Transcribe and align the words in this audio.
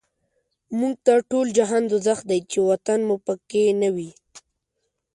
موږ 0.79 0.93
ته 1.05 1.13
ټول 1.29 1.47
جهان 1.57 1.83
دوزخ 1.89 2.19
دی، 2.29 2.39
چی 2.51 2.59
وطن 2.69 2.99
مو 3.07 3.15
په 3.25 3.33
کی 3.49 3.63
نه 3.81 3.89
وی 3.95 4.11